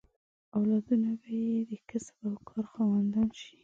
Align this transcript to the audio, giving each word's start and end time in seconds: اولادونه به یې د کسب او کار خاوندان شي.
اولادونه 0.57 1.09
به 1.21 1.29
یې 1.43 1.55
د 1.69 1.71
کسب 1.89 2.15
او 2.27 2.35
کار 2.47 2.65
خاوندان 2.73 3.29
شي. 3.41 3.53